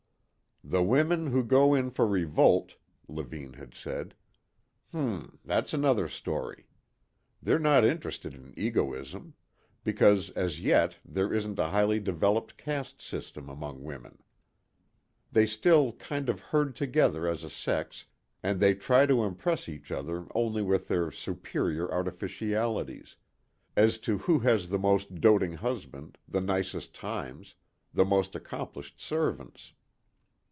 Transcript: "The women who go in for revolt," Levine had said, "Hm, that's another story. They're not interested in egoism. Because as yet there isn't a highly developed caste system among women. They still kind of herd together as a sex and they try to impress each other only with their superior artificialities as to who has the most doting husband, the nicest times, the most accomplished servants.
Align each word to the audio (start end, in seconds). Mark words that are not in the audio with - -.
"The 0.63 0.83
women 0.83 1.27
who 1.31 1.43
go 1.43 1.73
in 1.73 1.89
for 1.89 2.05
revolt," 2.07 2.75
Levine 3.07 3.53
had 3.53 3.73
said, 3.73 4.13
"Hm, 4.91 5.39
that's 5.43 5.73
another 5.73 6.07
story. 6.07 6.67
They're 7.41 7.59
not 7.59 7.83
interested 7.83 8.35
in 8.35 8.53
egoism. 8.55 9.33
Because 9.83 10.29
as 10.29 10.61
yet 10.61 10.97
there 11.03 11.33
isn't 11.33 11.57
a 11.57 11.69
highly 11.69 11.99
developed 11.99 12.57
caste 12.57 13.01
system 13.01 13.49
among 13.49 13.81
women. 13.83 14.19
They 15.31 15.47
still 15.47 15.93
kind 15.93 16.29
of 16.29 16.39
herd 16.39 16.75
together 16.75 17.27
as 17.27 17.43
a 17.43 17.49
sex 17.49 18.05
and 18.43 18.59
they 18.59 18.75
try 18.75 19.07
to 19.07 19.23
impress 19.23 19.67
each 19.67 19.91
other 19.91 20.27
only 20.35 20.61
with 20.61 20.87
their 20.87 21.09
superior 21.09 21.91
artificialities 21.91 23.15
as 23.75 23.97
to 24.01 24.19
who 24.19 24.39
has 24.39 24.69
the 24.69 24.79
most 24.79 25.15
doting 25.15 25.53
husband, 25.53 26.19
the 26.27 26.39
nicest 26.39 26.93
times, 26.93 27.55
the 27.93 28.05
most 28.05 28.35
accomplished 28.35 28.99
servants. 29.01 29.73